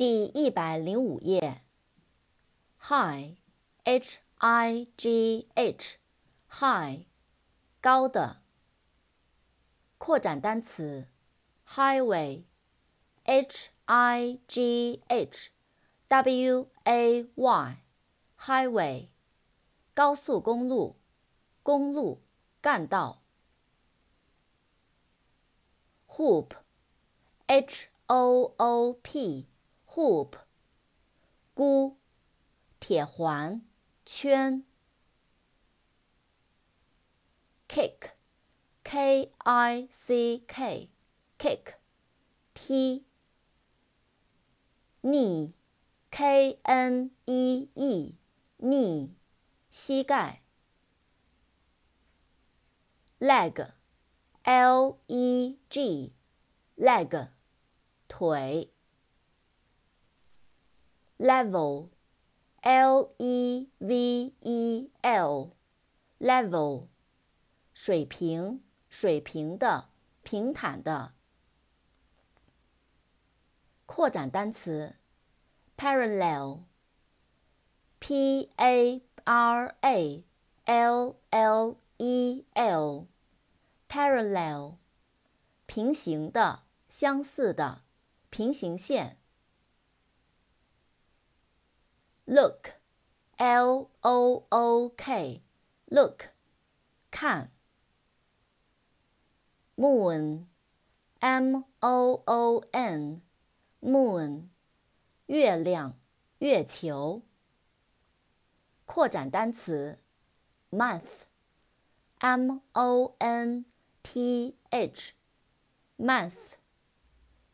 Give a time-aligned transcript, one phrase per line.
[0.00, 1.60] 第一百零五页。
[2.80, 7.04] High，H I G H，high，
[7.82, 8.40] 高的。
[9.98, 11.06] 扩展单词
[11.68, 15.50] ，highway，H I G H
[16.08, 19.08] W A Y，highway，
[19.92, 20.96] 高速公路，
[21.62, 22.22] 公路，
[22.62, 23.20] 干道。
[26.08, 26.52] Hoop,
[27.46, 29.46] h o o p
[29.94, 30.36] hoop，
[31.54, 31.96] 箍，
[32.78, 33.62] 铁环，
[34.04, 34.64] 圈。
[37.68, 41.74] Kick，K I C K，kick，
[42.54, 43.04] 踢。
[45.02, 49.10] Knee，K N E E，knee，
[49.70, 50.42] 膝盖。
[53.18, 53.72] Leg。
[54.42, 57.28] L E G，leg，
[58.08, 58.72] 腿。
[61.19, 66.87] Level，L E V E L，level，
[67.73, 69.89] 水平，水平的，
[70.23, 71.13] 平坦的。
[73.85, 74.97] 扩展单词，
[75.77, 80.25] parallel，P A R A
[80.65, 84.77] L L E L。parallel，
[85.65, 87.83] 平行的、相似的、
[88.29, 89.17] 平行线。
[92.30, 96.26] Look，l o o k，look，
[97.10, 97.50] 看。
[99.74, 104.48] moon，m o o n，moon，
[105.26, 105.98] 月亮、
[106.38, 107.22] 月球。
[108.84, 109.98] 扩展单词
[110.70, 113.64] ，month，m o n。
[114.02, 115.12] T H
[115.98, 116.54] month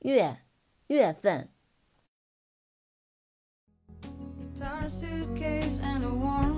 [0.00, 0.42] 月
[0.88, 1.48] 月份。
[4.62, 6.51] Guitar suitcase and a warm